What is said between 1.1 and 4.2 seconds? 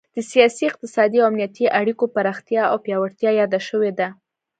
او امنیتي اړیکو پراختیا او پیاوړتیا یاده شوې ده